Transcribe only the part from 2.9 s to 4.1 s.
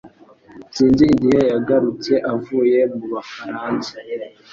mu Bufaransa